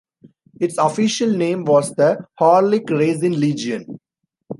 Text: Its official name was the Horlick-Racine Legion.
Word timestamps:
Its 0.59 0.79
official 0.79 1.29
name 1.31 1.63
was 1.63 1.93
the 1.93 2.25
Horlick-Racine 2.39 3.39
Legion. 3.39 3.99